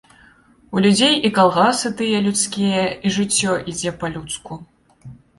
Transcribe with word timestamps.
У 0.75 0.79
людзей 0.83 1.11
і 1.27 1.29
калгасы 1.37 1.91
тыя 1.99 2.21
людскія 2.27 2.85
і 3.09 3.11
жыццё 3.17 3.53
ідзе 3.73 3.93
па-людску. 4.05 4.57